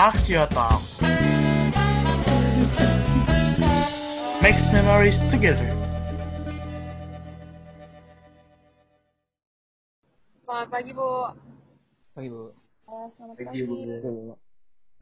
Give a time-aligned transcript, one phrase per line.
[0.00, 1.04] Axio Talks.
[4.40, 5.68] Makes memories together.
[10.40, 11.36] Selamat pagi, Bu.
[12.16, 12.48] Pagi Bu.
[12.88, 13.60] Uh, selamat Pagi, pagi.
[13.68, 13.76] Bu.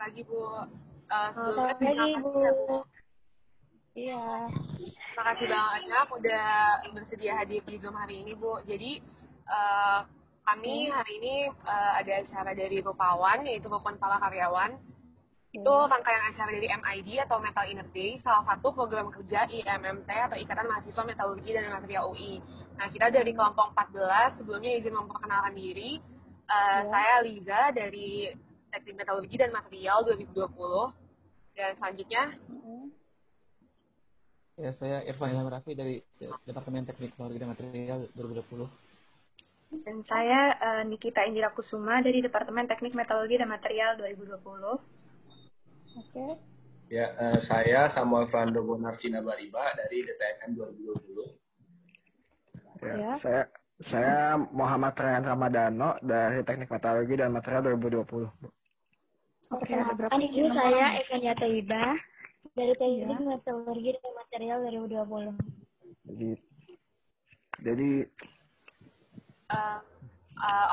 [0.02, 0.66] Pagi, Bu.
[1.06, 2.40] Uh, sebelumnya terima pagi, kasih Bu.
[2.42, 2.76] ya, Bu.
[3.94, 4.22] Iya.
[4.82, 6.46] Terima kasih banyak udah
[6.90, 8.66] bersedia hadir di Zoom hari ini, Bu.
[8.66, 8.98] Jadi,
[9.46, 10.02] uh,
[10.48, 11.36] kami hari ini
[11.68, 14.80] uh, ada acara dari Rupawan, yaitu Rukun Para Karyawan.
[15.52, 15.88] Itu Hmm.
[15.88, 20.68] rangkaian acara dari MID atau Metal Inner Day, salah satu program kerja IMMT atau Ikatan
[20.68, 22.40] Mahasiswa Metalurgi dan Material UI.
[22.76, 26.00] Nah, kita dari kelompok 14, sebelumnya izin memperkenalkan diri.
[26.48, 26.88] Uh, Ya.
[26.88, 28.32] Saya Liza dari
[28.72, 30.92] Teknik Metalurgi dan Material 2020.
[31.56, 32.24] Dan selanjutnya.
[34.58, 36.00] Ya, saya Irfan Ilham Raffi dari
[36.44, 38.87] Departemen Teknik Teknologi dan Material 2020.
[39.68, 44.40] Dan saya eh, Nikita Indira Kusuma dari Departemen Teknik Metalurgi dan Material 2020.
[45.98, 46.26] Oke.
[46.88, 51.36] Ya, eh, saya Samuel Fernando Bonar Sinabariba dari DTMM 2020.
[52.80, 52.94] Ya.
[52.96, 53.42] Ya, saya
[53.78, 58.26] saya Muhammad Ryan Ramadano dari Teknik Metalurgi dan Material 2020.
[59.48, 61.92] Oke, ada berapa ini saya Evania Taiba
[62.56, 63.36] dari Teknik Iya.
[63.36, 65.36] Metalurgi dan Material 2020.
[66.08, 66.30] Jadi
[67.58, 67.90] jadi
[69.48, 69.80] Uh,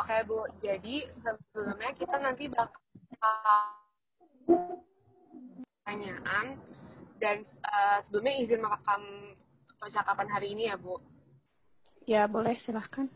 [0.04, 2.84] Oke Bu, jadi sebelumnya kita nanti bakal
[5.82, 6.60] pertanyaan
[7.18, 9.02] dan uh, sebelumnya izin merekam
[9.80, 11.00] percakapan hari ini ya Bu.
[12.06, 13.10] Ya, boleh silahkan.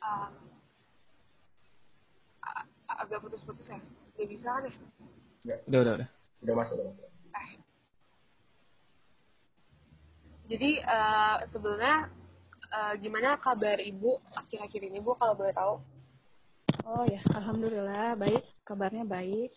[0.00, 0.32] A-
[3.04, 3.78] agak putus-putus ya,
[4.16, 4.72] nggak bisa kan ya?
[5.68, 6.08] Udah, udah, udah.
[6.40, 7.08] Udah masuk, udah masuk.
[10.50, 12.10] Jadi uh, sebelumnya
[12.74, 15.78] uh, gimana kabar Ibu akhir-akhir ini Bu kalau boleh tahu?
[16.82, 19.54] Oh ya, alhamdulillah baik, kabarnya baik.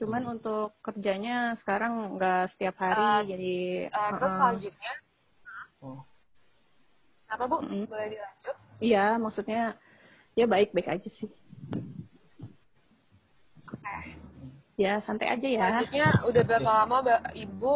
[0.00, 3.56] Cuman untuk kerjanya sekarang nggak setiap hari, Eh, jadi
[3.92, 4.38] Uh, terus uh-uh.
[4.40, 4.92] selanjutnya,
[5.84, 6.00] Oh,
[7.28, 7.56] apa Bu?
[7.60, 7.84] Mm-mm.
[7.86, 8.56] Boleh dilanjut?
[8.80, 9.76] iya, maksudnya
[10.32, 11.28] ya baik-baik aja sih.
[13.68, 13.96] Oke.
[14.78, 15.66] Ya santai aja ya.
[15.68, 17.74] Selanjutnya udah berapa lama Mbak Ibu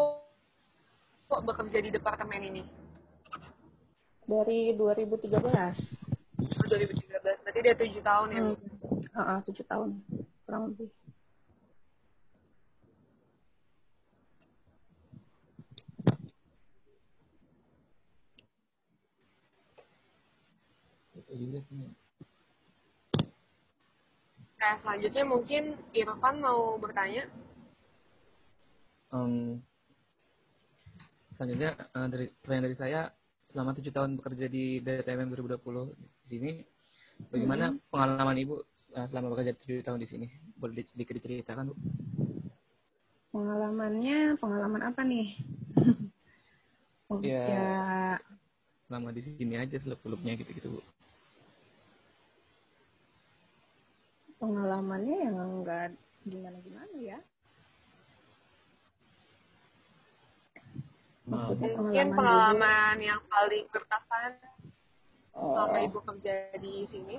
[1.29, 2.63] kok bekerja di departemen ini?
[4.23, 5.35] Dari 2013.
[5.35, 7.43] Oh, 2013.
[7.43, 8.55] Berarti dia 7 tahun ya, Bu?
[8.55, 8.61] Hmm.
[9.13, 10.01] Uh-uh, tujuh tahun
[10.49, 10.89] kurang lebih.
[24.61, 27.25] Nah, selanjutnya mungkin Irfan mau bertanya.
[29.13, 29.61] Em,
[31.37, 33.01] selanjutnya eh, dari pertanyaan dari saya
[33.45, 35.93] selama tujuh tahun bekerja di DTMM 2020
[36.25, 36.51] di sini
[37.29, 38.61] bagaimana pengalaman ibu
[38.97, 40.27] eh, selama bekerja tujuh tahun di sini
[40.57, 41.75] boleh di- sedikit diceritakan bu
[43.33, 45.41] Pengalamannya, pengalaman apa nih?
[47.09, 47.49] Oh, Ya.
[47.49, 47.73] ya,
[48.89, 50.81] selama di sini aja seluk beluknya gitu gitu bu
[54.43, 55.95] pengalamannya yang enggak
[56.27, 57.19] gimana-gimana ya.
[61.23, 62.19] Maksudnya Mungkin pengalaman dulu.
[62.19, 64.33] pengalaman yang paling berkesan
[65.33, 65.57] Oh.
[65.57, 67.17] selama Ibu kerja di sini.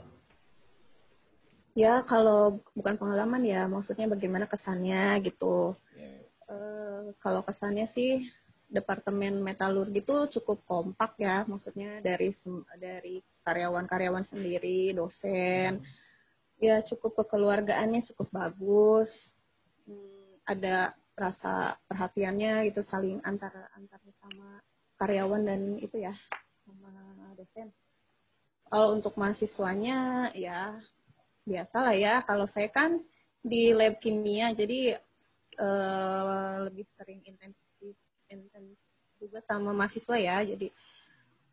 [1.74, 5.74] Ya, kalau bukan pengalaman ya, maksudnya bagaimana kesannya gitu.
[5.98, 8.30] Eh, kalau kesannya sih
[8.70, 12.30] departemen metalurgi itu cukup kompak ya, maksudnya dari
[12.78, 15.82] dari karyawan-karyawan sendiri, dosen,
[16.62, 19.10] ya cukup kekeluargaannya cukup bagus.
[19.88, 24.62] Hmm, ada rasa perhatiannya gitu saling antara antar sama
[24.98, 26.14] karyawan dan itu ya
[26.66, 26.90] sama
[27.38, 27.70] dosen.
[28.74, 30.82] Kalau untuk mahasiswanya ya
[31.46, 32.14] biasa lah ya.
[32.26, 32.98] Kalau saya kan
[33.44, 34.98] di lab kimia, jadi
[35.60, 37.94] eh, lebih sering intensif,
[38.32, 38.80] intens
[39.20, 40.42] juga sama mahasiswa ya.
[40.42, 40.72] Jadi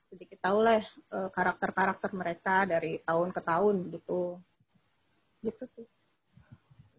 [0.08, 4.40] sedikit tahu lah eh, karakter-karakter mereka dari tahun ke tahun gitu.
[5.40, 5.86] Gitu sih.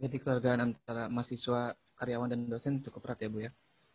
[0.01, 3.51] jadi keluargaan antara mahasiswa karyawan dan dosen cukup erat ya bu ya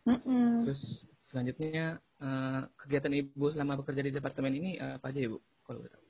[0.07, 0.63] Mm-mm.
[0.63, 5.39] terus selanjutnya eh, kegiatan ibu selama bekerja di departemen ini eh, apa aja ya bu
[5.67, 6.05] kalau boleh tahu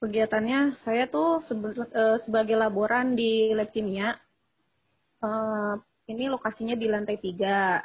[0.00, 4.16] Kegiatannya saya tuh eh, sebagai laboran di lab kimia.
[6.08, 7.84] Ini lokasinya di lantai tiga.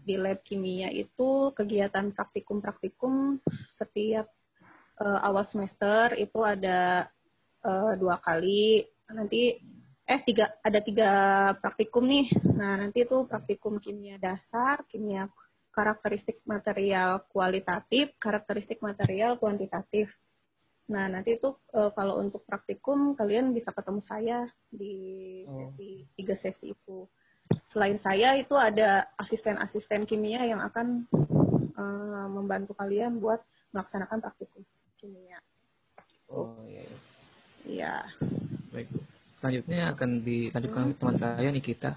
[0.00, 3.44] Di lab kimia itu kegiatan praktikum-praktikum
[3.76, 4.32] setiap
[4.96, 7.12] awal semester itu ada
[7.64, 8.84] eh, dua kali.
[9.10, 9.58] Nanti
[10.10, 11.10] eh tiga ada tiga
[11.62, 12.26] praktikum nih.
[12.58, 15.30] Nah nanti itu praktikum kimia dasar, kimia
[15.70, 20.10] karakteristik material kualitatif, karakteristik material kuantitatif.
[20.90, 24.94] Nah nanti itu eh, kalau untuk praktikum kalian bisa ketemu saya di
[25.46, 25.72] Oh.
[25.72, 27.06] sesi tiga sesi itu.
[27.74, 31.06] Selain saya itu ada asisten-asisten kimia yang akan
[31.78, 34.66] eh, membantu kalian buat melaksanakan praktikum
[34.98, 35.38] kimia.
[36.30, 37.09] Oh iya, iya.
[37.66, 37.94] Iya.
[38.72, 38.88] baik.
[38.92, 39.00] Bu.
[39.40, 41.96] Selanjutnya akan dilanjutkan oleh teman saya Nikita.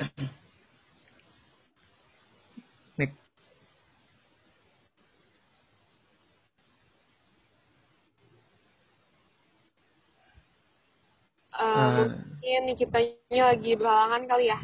[2.98, 3.12] Nik,
[11.50, 12.08] Eh, Ah.
[12.08, 14.58] mungkin Nikitanya lagi berhalangan kali ya.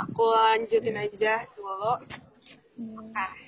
[0.00, 1.92] Aku lanjutin aja dulu.
[3.00, 3.45] Oke.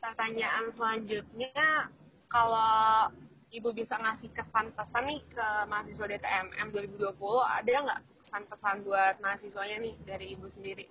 [0.00, 1.92] Pertanyaan selanjutnya,
[2.32, 3.12] kalau
[3.50, 9.76] Ibu bisa ngasih kesan pesan nih ke mahasiswa DTMM 2020, ada nggak pesan-pesan buat mahasiswanya
[9.82, 10.86] nih dari Ibu sendiri?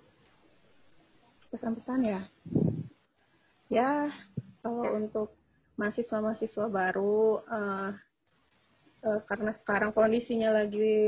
[1.50, 2.22] Pesan-pesan ya.
[3.72, 4.12] Ya,
[4.60, 5.34] kalau untuk
[5.80, 7.90] mahasiswa-mahasiswa baru, eh,
[9.08, 11.00] eh, karena sekarang kondisinya lagi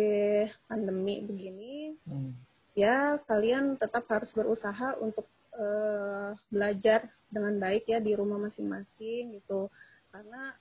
[0.66, 2.32] pandemi begini, hmm,
[2.72, 9.69] ya kalian tetap harus berusaha untuk eh, belajar dengan baik ya di rumah masing-masing gitu.
[10.12, 10.52] Karena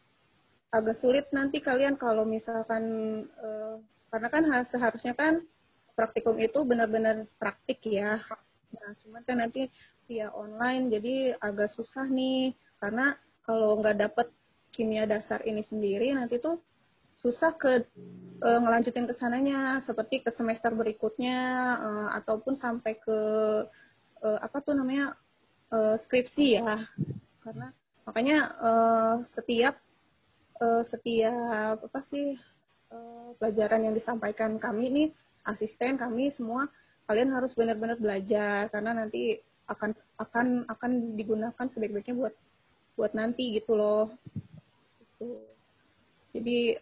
[0.72, 2.84] agak sulit nanti kalian kalau misalkan
[3.28, 3.76] eh,
[4.12, 5.44] karena kan ha- seharusnya kan
[5.96, 8.20] praktikum itu benar-benar praktik ya.
[8.72, 9.68] Nah cuman kan nanti
[10.08, 12.56] via online jadi agak susah nih.
[12.80, 14.28] Karena kalau nggak dapet
[14.72, 16.60] kimia dasar ini sendiri nanti tuh
[17.20, 17.84] susah ke
[18.42, 19.84] eh, ngelanjutin ke sananya.
[19.84, 21.38] Seperti ke semester berikutnya
[21.80, 23.20] eh, ataupun sampai ke
[24.22, 25.18] eh, apa tuh namanya
[25.74, 26.86] eh, skripsi ya.
[27.42, 27.74] Karena
[28.06, 29.76] makanya eh, setiap
[30.62, 32.38] eh, setiap apa sih
[32.94, 35.10] eh, pelajaran yang disampaikan kami nih
[35.50, 36.70] asisten kami semua
[37.10, 38.70] kalian harus benar-benar belajar.
[38.70, 42.34] Karena nanti akan akan akan digunakan sebaik-baiknya buat
[43.00, 44.14] buat nanti gitu loh.
[45.02, 45.38] Gitu.
[46.32, 46.82] jadi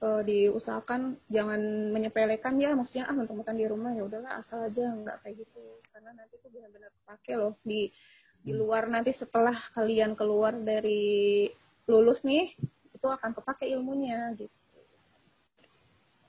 [0.00, 1.60] eh, diusahakan jangan
[1.92, 5.64] menyepelekan ya maksudnya ah mentang-mentang di rumah ya udahlah asal aja nggak kayak gitu.
[5.92, 7.92] Karena nanti tuh benar-benar kepake loh di
[8.40, 11.44] di luar nanti setelah kalian keluar dari
[11.84, 12.56] lulus nih
[12.96, 14.56] itu akan kepake ilmunya gitu.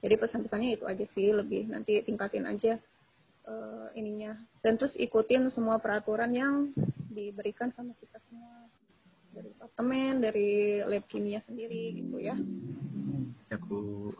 [0.01, 2.75] Jadi pesan-pesannya itu aja sih lebih nanti tingkatin aja
[3.47, 4.35] eh, ininya.
[4.59, 6.75] Dan terus ikutin semua peraturan yang
[7.07, 8.67] diberikan sama kita semua.
[9.31, 12.35] Dari departemen dari lab kimia sendiri gitu ya
[13.51, 14.15] ya Bu.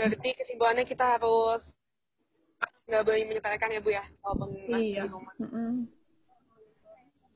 [0.00, 1.60] Berarti kesimpulannya kita harus
[2.88, 5.34] nggak boleh menyepelekan ya Bu ya, walaupun masih iya di rumah.
[5.38, 5.70] Mm-mm.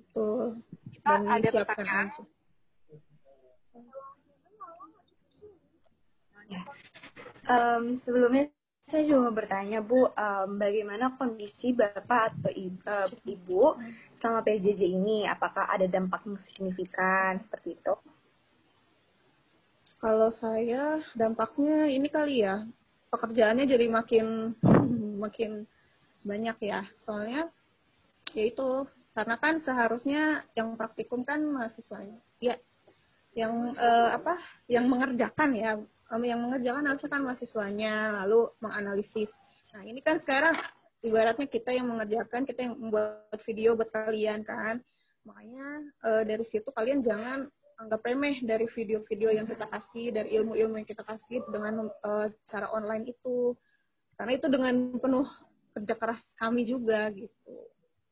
[0.00, 0.64] betul
[0.96, 2.06] Kita dan ada pertanyaan.
[6.46, 6.60] aja
[7.46, 8.50] Em, sebelumnya
[8.90, 13.62] saya juga mau bertanya Bu, em, bagaimana kondisi Bapak atau Ibu, eh, Ibu
[14.19, 15.26] selama PJJ ini?
[15.31, 17.94] Apakah ada dampak yang signifikan seperti itu?
[19.96, 22.64] Kalau saya dampaknya ini kali ya
[23.08, 24.56] pekerjaannya jadi makin
[25.25, 25.64] makin
[26.26, 26.84] banyak ya.
[27.06, 27.48] Soalnya
[28.37, 28.84] ya itu
[29.16, 32.20] karena kan seharusnya yang praktikum kan mahasiswanya.
[32.43, 32.60] Ya
[33.37, 34.37] yang eh, apa
[34.68, 39.30] yang mengerjakan ya Em, yang mengerjakan harusnya kan mahasiswanya lalu menganalisis.
[39.75, 40.54] Nah ini kan sekarang
[41.02, 44.78] ibaratnya kita yang mengerjakan kita yang membuat video buat kalian kan.
[45.26, 45.66] Makanya
[46.06, 50.88] eh, dari situ kalian jangan anggap remeh dari video-video yang kita kasih, dari ilmu-ilmu yang
[50.88, 53.52] kita kasih dengan eh, cara online itu.
[54.16, 55.28] Karena itu dengan penuh
[55.76, 57.56] kerja keras kami juga gitu.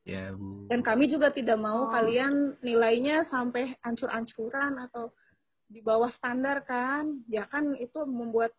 [0.05, 0.69] Ya Bu.
[0.69, 5.09] Dan kami juga tidak mau kalian nilainya sampai ancur-ancuran atau
[5.65, 7.25] di bawah standar kan.
[7.25, 8.53] Ya kan itu membuat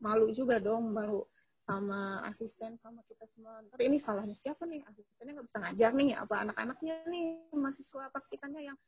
[0.00, 1.28] malu juga dong, malu
[1.68, 3.60] sama asisten sama kita semua.
[3.68, 4.80] Tapi ini salahnya siapa nih?
[4.88, 8.78] Asistennya nggak bisa ngajar nih, apa anak-anaknya nih mahasiswa praktikannya yang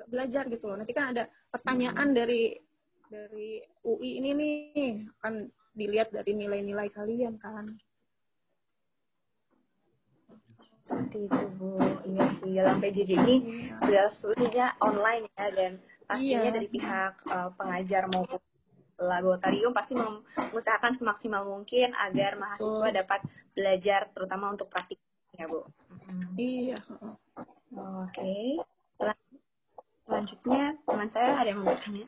[0.00, 0.76] nggak belajar gitu loh.
[0.80, 2.56] Nanti kan ada pertanyaan dari
[3.10, 4.56] dari UI ini nih
[5.20, 5.44] akan
[5.76, 7.76] dilihat dari nilai-nilai kalian kan.
[10.88, 11.76] Seperti itu Bu.
[12.02, 13.36] Iya sih, dalam PJJ ini
[13.78, 15.72] sudah seluruhnya online ya dan
[16.08, 16.54] pastinya Iya.
[16.56, 18.40] dari pihak eh, pengajar maupun
[19.00, 22.98] laboratorium pasti mengusahakan semaksimal mungkin agar mahasiswa Betul.
[22.98, 23.20] dapat
[23.54, 24.98] belajar terutama untuk praktik
[25.36, 25.62] ya Bu.
[26.34, 26.78] Iya.
[27.70, 28.60] Oke.
[28.98, 29.29] Selan-
[30.10, 32.06] Selanjutnya teman saya ada yang mau bertanya.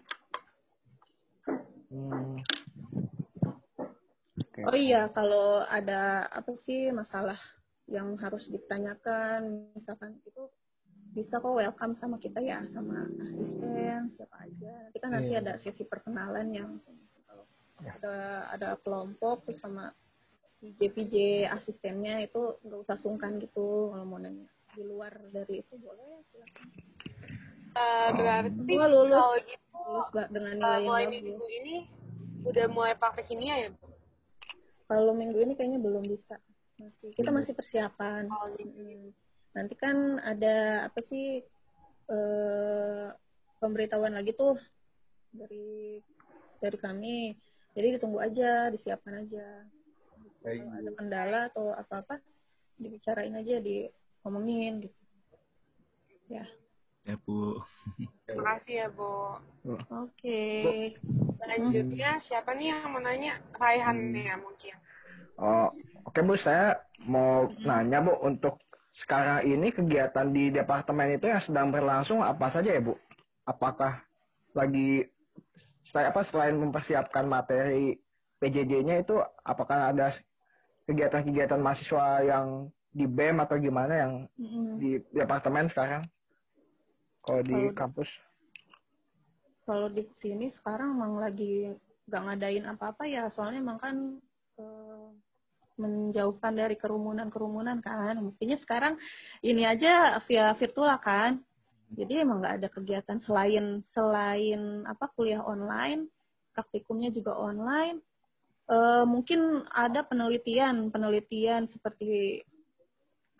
[1.86, 2.36] Hmm.
[4.34, 4.60] Oke.
[4.66, 7.38] Oh iya, kalau ada apa sih masalah
[7.86, 10.50] yang harus ditanyakan, misalkan itu
[11.12, 15.44] bisa kok welcome sama kita ya sama asisten siapa aja nanti kan nanti Iya.
[15.44, 16.80] ada sesi perkenalan yang
[17.28, 17.44] kalau
[17.84, 17.92] Ya.
[18.00, 18.14] ada
[18.48, 19.92] ada kelompok terus sama
[20.64, 21.14] PJ PJ
[21.52, 26.66] asistennya itu nggak usah sungkan gitu kalau mau nanya di luar dari itu boleh silakan
[27.72, 29.16] Eh, berarti Gua lulus.
[29.16, 31.14] kalau gitu Lulus dengan eh, nilai yang mulai bagus.
[31.16, 31.74] minggu ini
[32.42, 33.68] udah mulai praktek kimia ya?
[33.72, 33.86] Bu?
[34.84, 36.36] kalau minggu ini kayaknya belum bisa.
[36.76, 38.28] Masih kita masih persiapan.
[38.28, 39.08] Minggu Mm.
[39.52, 41.40] nanti kan ada apa sih
[42.08, 43.06] eh
[43.56, 44.60] pemberitahuan lagi tuh
[45.32, 45.96] dari
[46.58, 47.32] dari kami.
[47.72, 49.64] Jadi ditunggu aja disiapkan aja.
[50.44, 52.14] Kalau ada kendala atau apa apa
[52.76, 55.00] dibicarain aja diomongin gitu.
[56.28, 56.44] Ya
[57.02, 57.58] Ya Bu.
[58.26, 59.42] Terima kasih ya Bu.
[59.90, 60.42] oke
[61.42, 63.42] Selanjutnya siapa nih yang mau nanya?
[63.58, 64.74] Raihan nih ya mungkin.
[65.34, 65.74] Oh,
[66.06, 68.62] oke Bu, saya mau nanya Bu untuk
[69.02, 72.94] sekarang ini kegiatan di departemen itu yang sedang berlangsung apa saja ya Bu?
[73.42, 73.98] Apakah
[74.54, 75.10] lagi
[75.90, 77.98] saya apa selain mempersiapkan materi
[78.38, 80.14] PJJ-nya itu apakah ada
[80.86, 84.78] kegiatan-kegiatan mahasiswa yang di BEM atau gimana yang Mm-mm.
[84.78, 86.06] di departemen sekarang?
[87.22, 88.10] Kalau di kampus?
[89.62, 91.70] kalau di sini sekarang emang lagi
[92.10, 93.96] nggak ngadain apa-apa ya soalnya emang kan
[94.58, 95.08] eh,
[95.78, 98.20] menjauhkan dari kerumunan-kerumunan kan.
[98.20, 98.94] Mestinya sekarang
[99.40, 101.40] ini aja via virtual kan.
[101.92, 106.08] Jadi emang nggak ada kegiatan selain selain apa kuliah online
[106.52, 108.02] praktikumnya juga online.
[108.68, 112.42] Eh, mungkin ada penelitian penelitian seperti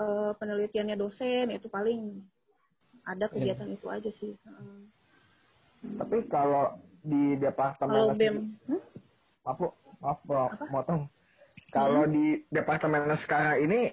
[0.00, 2.22] eh, penelitiannya dosen itu paling
[3.02, 4.32] ada kegiatan itu aja sih.
[5.98, 8.36] Tapi kalau di departemen Kalau BEM,
[8.70, 8.80] hmm?
[9.42, 9.60] maaf
[9.98, 10.64] maaf Apa?
[10.70, 11.02] motong.
[11.72, 13.90] Kalau di departemen sekarang ini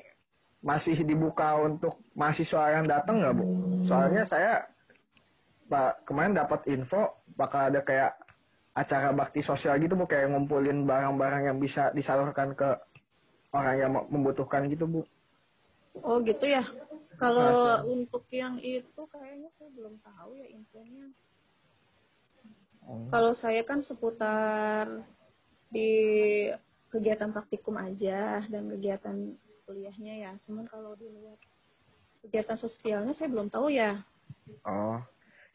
[0.59, 3.45] masih dibuka untuk mahasiswa yang datang nggak Bu?
[3.87, 4.67] Soalnya saya
[5.69, 8.17] Pak kemarin dapat info bakal ada kayak
[8.73, 12.69] acara bakti sosial gitu Bu kayak ngumpulin barang-barang yang bisa disalurkan ke
[13.55, 15.01] orang yang membutuhkan gitu Bu.
[16.03, 16.61] Oh gitu ya.
[17.19, 21.05] Kalau untuk yang itu kayaknya saya belum tahu ya infonya.
[22.87, 23.07] Hmm.
[23.11, 25.03] Kalau saya kan seputar
[25.69, 25.91] di
[26.89, 29.35] kegiatan praktikum aja dan kegiatan
[29.67, 30.31] kuliahnya ya.
[30.47, 31.37] Cuman kalau di luar
[32.25, 34.01] kegiatan sosialnya saya belum tahu ya.
[34.65, 34.97] Oh.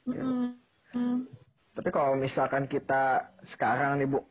[0.04, 0.60] Mm-mm.
[0.94, 1.26] Mm.
[1.74, 4.22] Tapi kalau misalkan kita sekarang nih Bu,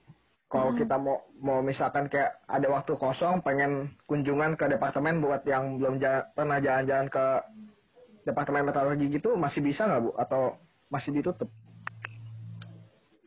[0.53, 0.77] kalau Hmm.
[0.77, 5.97] kita mau mau misalkan kayak ada waktu kosong pengen kunjungan ke departemen buat yang belum
[5.97, 7.25] ja- pernah jalan-jalan ke
[8.23, 10.61] departemen metalurgi gitu masih bisa nggak Bu atau
[10.93, 11.49] masih ditutup?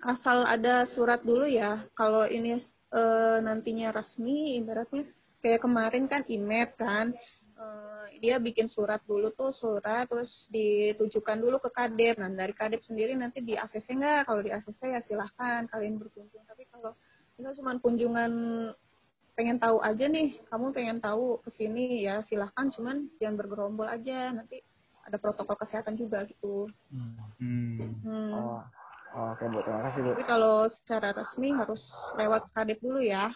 [0.06, 1.82] asal ada surat dulu ya.
[1.98, 2.62] Kalau ini
[2.94, 5.02] eh, nantinya resmi, ibaratnya
[5.42, 7.10] kayak kemarin kan IMEP kan,
[7.58, 12.22] eh, dia bikin surat dulu tuh surat, terus ditujukan dulu ke kadep.
[12.22, 14.30] Nah dari kadep sendiri nanti di ACC nggak?
[14.30, 16.46] Kalau di ACC ya silahkan kalian berkunjung.
[16.46, 16.94] Tapi kalau
[17.36, 18.32] ini cuma kunjungan
[19.36, 24.32] pengen tahu aja nih, kamu pengen tahu ke sini ya silahkan, cuman jangan bergerombol aja.
[24.32, 24.64] Nanti
[25.04, 26.66] ada protokol kesehatan juga gitu.
[26.88, 27.14] Hmm.
[28.00, 28.32] Hmm.
[28.32, 28.64] Oh,
[29.12, 30.10] oh, oke Bu, terima kasih Bu.
[30.16, 31.84] Tapi kalau secara resmi harus
[32.16, 33.28] lewat kadep dulu ya.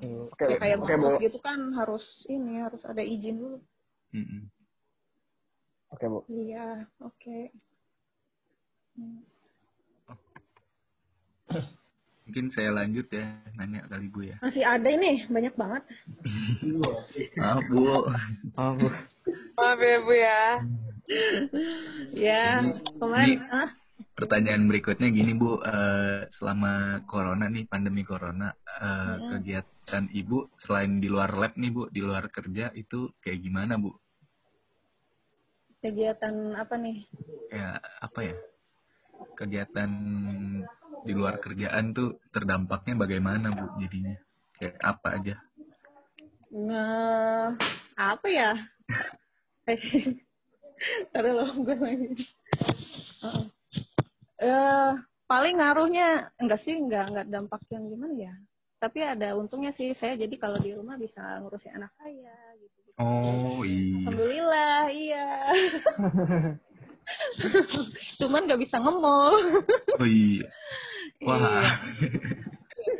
[0.00, 1.04] Oke, Ya, kayak oke Bu.
[1.12, 3.58] masuk gitu kan harus ini harus ada izin dulu.
[4.16, 4.48] Mm-mm.
[5.92, 6.18] Oke Bu.
[6.32, 7.52] Iya, oke.
[8.96, 9.20] Hmm.
[12.26, 14.36] Mungkin saya lanjut ya nanya kali Bu ya.
[14.42, 15.82] Masih ada ini banyak banget.
[17.38, 17.78] Maaf Bu.
[18.58, 18.88] Oh, Bu.
[19.54, 20.42] Maaf ya Bu ya.
[22.10, 22.44] Ya,
[22.98, 23.70] kemarin Ini- ah
[24.12, 29.28] Pertanyaan berikutnya gini Bu, Eh, selama corona nih pandemi corona, eh, Mm-mm.
[29.38, 33.94] kegiatan Ibu selain di luar lab nih Bu, di luar kerja itu kayak gimana Bu?
[35.76, 37.06] kegiatan apa nih?
[37.54, 38.34] Ya apa ya?
[39.38, 39.90] Kegiatan
[41.06, 44.18] di luar kerjaan tuh terdampaknya bagaimana Bu jadinya?
[44.58, 45.34] Kayak apa aja?
[46.50, 46.86] Nge
[47.94, 48.50] apa ya?
[51.14, 52.08] Taruh loh gue lagi.
[54.36, 54.90] Eh,
[55.24, 58.34] paling ngaruhnya enggak sih, enggak enggak dampak yang gimana ya.
[58.76, 62.80] Tapi ada untungnya sih saya jadi kalau di rumah bisa ngurusin anak saya gitu.
[63.00, 64.04] Oh iya.
[64.04, 65.26] Alhamdulillah, iya.
[68.20, 69.34] Cuman nggak bisa ngemol.
[70.00, 70.48] Oh iya.
[71.24, 71.80] Wah.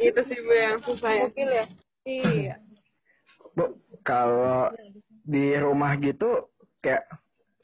[0.01, 1.23] Itu sih Bu yang susah ya.
[1.29, 1.67] Gokil ya.
[2.07, 2.55] Iya.
[3.53, 4.73] Bu, kalau
[5.27, 6.49] di rumah gitu
[6.81, 7.05] kayak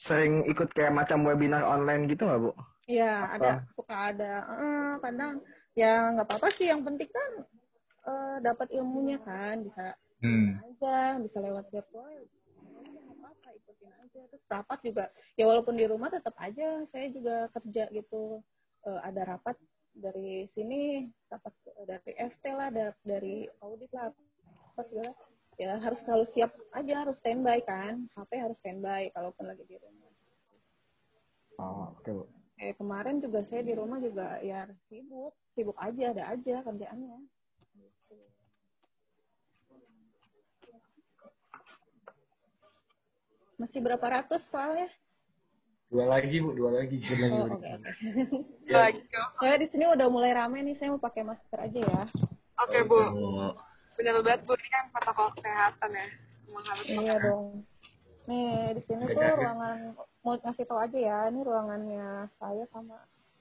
[0.02, 2.52] sering ikut kayak macam webinar online gitu nggak Bu?
[2.90, 4.32] Iya, ada suka ada.
[4.58, 5.40] Eh, kadang
[5.72, 6.68] ya nggak apa-apa sih.
[6.68, 7.30] Yang penting kan
[8.02, 10.54] eh, dapat ilmunya kan bisa Hmm.
[10.62, 12.06] aja, bisa lewat virtual.
[13.82, 14.20] Ikutin aja.
[14.30, 18.38] Terus rapat juga ya walaupun di rumah tetap aja saya juga kerja gitu.
[18.86, 19.58] Eh, ada rapat
[19.92, 21.52] dari sini rapat
[21.84, 24.14] dari FT lah da- dari audit lah.
[24.72, 25.10] Apa segala.
[25.60, 28.08] Ya harus selalu siap aja harus standby kan.
[28.16, 30.08] HP harus standby kalaupun lagi di rumah.
[31.60, 32.24] Oh, oke bu.
[32.62, 35.34] eh kemarin juga saya di rumah juga ya sibuk.
[35.52, 37.20] Sibuk aja ada aja kerjaannya
[43.56, 44.88] masih berapa ratus soalnya
[45.86, 47.04] Dua lagi bu, dua lagi.
[47.04, 47.90] oh, oke oke
[48.64, 49.04] Ya, Lagi.
[49.36, 52.02] saya di sini udah mulai rame nih saya mau pakai masker aja ya
[52.58, 53.52] Oke Bu, Oh,
[53.94, 56.06] benar banget Bu, ini kan protokol kesehatan ya.
[56.46, 57.64] Emang harus iya dong
[58.22, 59.34] nih di sini tuh Jaga.
[59.34, 59.78] ruangan
[60.22, 62.06] mau ngasih tau aja ya ini ruangannya
[62.38, 62.94] saya sama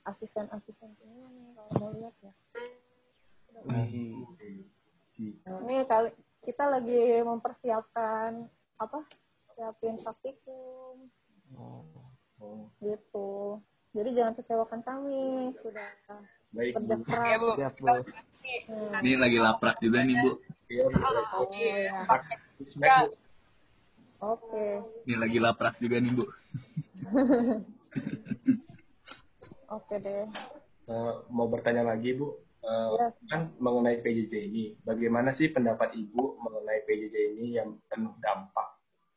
[0.04, 2.34] asisten-asisten ini nih kalau mau lihat ya
[5.62, 6.10] Ini kali
[6.42, 9.00] kita lagi mempersiapkan apa?
[9.62, 11.06] Siapin praktikum
[11.54, 13.62] Oh, gitu.
[13.94, 15.86] Jadi jangan kecewakan kami sudah
[16.50, 17.54] baik kerja bu.
[17.54, 17.78] ya keras.
[17.78, 17.78] Bu.
[17.78, 17.86] siap bu.
[18.66, 19.06] Hmm.
[19.06, 20.42] ini lagi laprak juga nih bu.
[20.66, 20.98] Iya bu.
[20.98, 22.10] Oh ya.
[22.10, 22.26] Pak,
[22.74, 23.14] Smack, bu.
[24.34, 24.82] Oke.
[25.06, 26.26] Ini lagi laprak juga nih bu.
[29.78, 30.26] Oke deh.
[30.90, 33.10] Eh, mau bertanya lagi bu, Eh, Iya.
[33.26, 38.71] kan mengenai PJJ ini, bagaimana sih pendapat ibu mengenai PJJ ini yang penuh dampak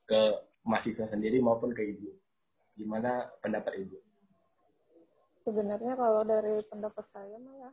[0.05, 0.21] ke
[0.65, 2.13] mahasiswa sendiri maupun ke ibu?
[2.77, 3.97] Gimana pendapat ibu?
[5.45, 7.71] Sebenarnya kalau dari pendapat saya mah ya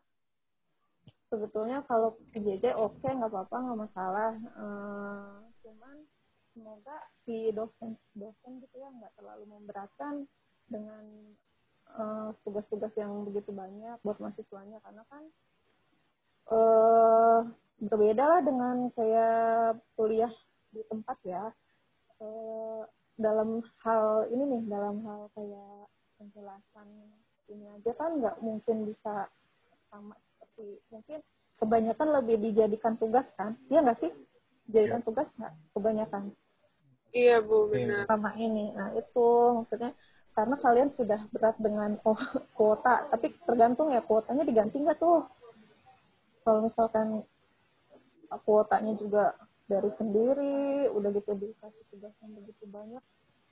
[1.32, 4.32] sebetulnya kalau PJJ oke nggak apa-apa nggak masalah.
[4.36, 5.98] Eh, cuman
[6.52, 10.28] semoga si dosen dosen gitu ya nggak terlalu memberatkan
[10.68, 11.04] dengan
[11.96, 15.24] eh, tugas-tugas yang begitu banyak buat mahasiswanya karena kan
[16.52, 17.40] eh
[17.82, 19.28] berbeda lah dengan saya
[19.96, 20.30] kuliah
[20.70, 21.50] di tempat ya
[22.22, 22.82] Eh,
[23.18, 23.50] dalam
[23.84, 26.88] hal ini nih dalam hal kayak penjelasan
[27.52, 29.28] ini aja kan nggak mungkin bisa
[29.90, 31.20] sama seperti mungkin
[31.60, 33.58] kebanyakan lebih dijadikan tugas kan?
[33.72, 34.12] Iya nggak sih?
[34.70, 36.24] Dijadikan tugas nggak kebanyakan?
[37.12, 38.06] Iya Bu, benar.
[38.08, 39.92] sama ini nah itu maksudnya
[40.32, 42.16] karena kalian sudah berat dengan ku-
[42.58, 45.26] kuota tapi tergantung ya kuotanya diganti nggak tuh?
[46.46, 47.08] Kalau misalkan
[48.46, 49.36] kuotanya juga
[49.72, 53.04] dari sendiri udah gitu dikasih tugas yang begitu banyak.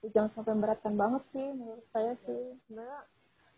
[0.04, 2.60] Ya jangan sampai memberatkan banget sih menurut saya sih.
[2.68, 3.00] Sebenarnya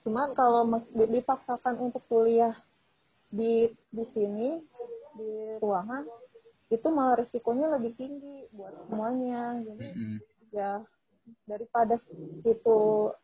[0.05, 0.61] cuman kalau
[0.93, 2.53] dipaksakan untuk kuliah
[3.33, 4.61] di di sini
[5.17, 6.05] di ruangan
[6.71, 10.17] itu malah risikonya lebih tinggi buat semuanya jadi Mm-mm.
[10.55, 10.81] ya
[11.45, 11.99] daripada
[12.47, 12.79] itu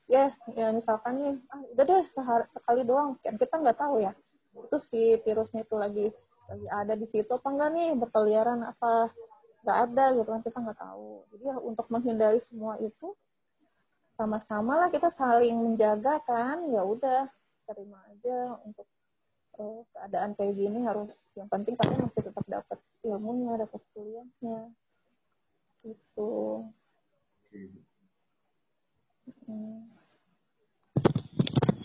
[0.06, 3.18] ya ya misalkan nih ah, udah deh sehari, sekali doang.
[3.24, 4.14] Kan kita nggak tahu ya
[4.58, 6.08] itu si virusnya itu lagi
[6.48, 9.12] lagi ada di situ apa enggak nih berkeliaran apa
[9.68, 13.12] nggak ada gitu kan kita nggak tahu jadi ya untuk menghindari semua itu
[14.16, 17.28] sama-sama lah kita saling menjaga kan ya udah
[17.68, 18.88] terima aja untuk
[19.60, 24.72] eh, keadaan kayak gini harus yang penting kalian masih tetap dapat ilmunya dapat kuliahnya
[25.84, 26.32] itu
[29.48, 29.88] Hmm.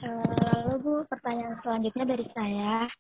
[0.03, 2.91] Lalu Bu, pertanyaan selanjutnya dari saya.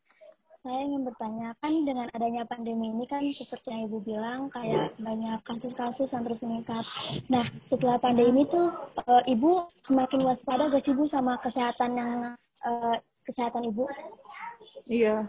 [0.63, 5.43] Saya ingin bertanya, kan dengan adanya pandemi ini kan seperti yang Ibu bilang, kayak banyak
[5.43, 6.87] kasus-kasus yang terus meningkat.
[7.27, 12.97] Nah, setelah pandemi tuh, eh, Ibu semakin waspada gak sih Bu sama kesehatan yang eh,
[13.27, 13.91] kesehatan Ibu?
[14.87, 15.27] Iya,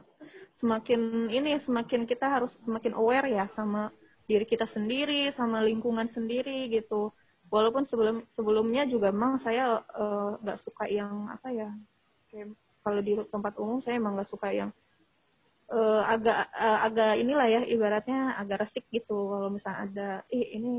[0.61, 3.89] semakin ini semakin kita harus semakin aware ya sama
[4.29, 7.09] diri kita sendiri, sama lingkungan sendiri gitu.
[7.49, 11.73] Walaupun sebelum sebelumnya juga memang saya eh, nggak suka yang apa ya,
[12.29, 12.53] kayak
[12.85, 14.69] kalau di tempat umum saya emang nggak suka yang
[15.73, 19.17] eh, agak eh, agak inilah ya ibaratnya agak resik gitu.
[19.33, 20.73] Kalau misalnya ada, ih ini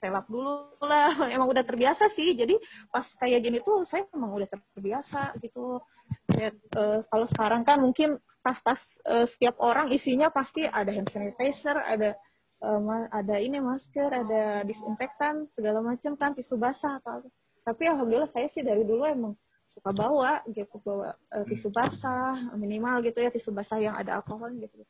[0.00, 2.34] selap dulu lah, emang udah terbiasa sih.
[2.34, 2.58] Jadi
[2.90, 5.78] pas kayak gini tuh saya emang udah terbiasa gitu.
[6.26, 11.76] Kayak, eh, kalau sekarang kan mungkin tas-tas eh, setiap orang isinya pasti ada hand sanitizer,
[11.76, 12.16] ada
[12.60, 17.24] ma- ada ini masker, ada disinfektan segala macam kan tisu basah atau.
[17.64, 19.32] Tapi alhamdulillah saya sih dari dulu emang
[19.74, 24.50] suka bawa gitu bawa eh, tisu basah minimal gitu ya tisu basah yang ada alkohol
[24.58, 24.82] gitu.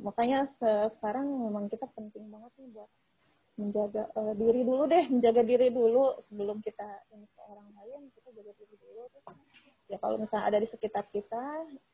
[0.00, 2.90] Makanya se- sekarang memang kita penting banget nih buat
[3.60, 8.28] menjaga eh, diri dulu deh, menjaga diri dulu sebelum kita ini ke orang lain kita
[8.32, 9.02] jaga diri dulu.
[9.12, 9.24] Terus,
[9.86, 11.44] ya kalau misalnya ada di sekitar kita,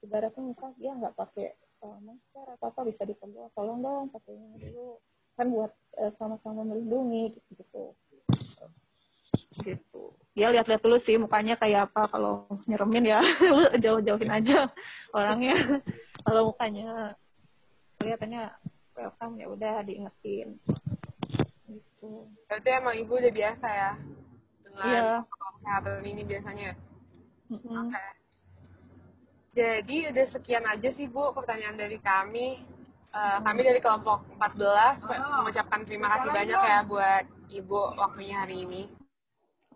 [0.06, 4.58] ibaratnya misal dia nggak pakai eh, masker atau apa bisa ditegur, tolong dong pakai ini
[4.62, 5.72] dulu kan buat
[6.20, 7.84] sama-sama melindungi gitu gitu.
[9.62, 10.02] Gitu.
[10.32, 13.20] Ya lihat-lihat dulu sih mukanya kayak apa kalau nyeremin ya
[13.84, 14.72] jauh-jauhin aja
[15.12, 15.56] orangnya.
[16.26, 17.12] kalau mukanya
[18.00, 18.48] kelihatannya
[18.96, 20.56] welcome ya udah diingetin.
[21.68, 22.10] Gitu.
[22.48, 23.90] Berarti emang ibu udah biasa ya
[24.64, 25.02] dengan Iya.
[25.28, 26.70] protokol kesehatan ini biasanya.
[27.52, 27.76] Mm-mm.
[27.92, 28.04] Oke.
[29.52, 32.64] Jadi udah sekian aja sih Bu pertanyaan dari kami.
[33.12, 35.04] Eh, kami dari kelompok 14
[35.44, 38.88] mengucapkan terima kasih banyak ya buat Ibu waktunya hari ini.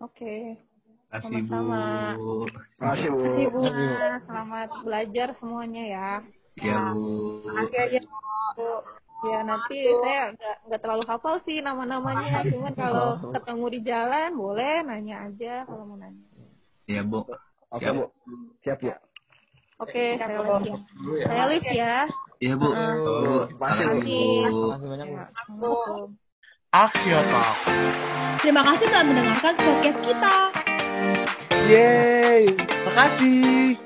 [0.00, 0.60] Oke.
[1.06, 1.48] Kasih Bu.
[1.48, 1.82] Sama-sama.
[2.82, 3.18] Makasih Bu.
[3.20, 3.60] Terima kasih Bu.
[4.26, 6.10] Selamat belajar semuanya ya.
[6.60, 7.04] Iya Bu.
[7.48, 7.98] Makasih aja
[8.56, 8.70] Bu.
[9.26, 14.84] Ya nanti saya nggak nggak terlalu hafal sih nama-namanya, cuman kalau ketemu di jalan boleh
[14.84, 16.20] nanya aja kalau mau nanya.
[16.84, 17.24] Iya Bu.
[17.72, 17.94] Oke Siap.
[17.96, 18.04] Bu.
[18.60, 18.92] Siap Bu.
[19.76, 20.76] Oke, saya live ya.
[20.96, 21.26] Dulu ya.
[21.28, 21.96] Saya live ya.
[22.44, 22.68] Iya Bu.
[22.68, 22.92] Ah.
[22.92, 23.36] Bu.
[23.56, 23.96] Makasih, Bu.
[23.96, 24.60] Makasih Bu.
[24.68, 25.08] Makasih banyak
[25.56, 25.72] Bu.
[26.76, 26.92] Ya, Bu.
[26.92, 27.56] Axio Talk.
[28.44, 30.36] Terima kasih telah mendengarkan podcast kita.
[31.64, 32.52] Yeay,
[32.84, 33.85] makasih.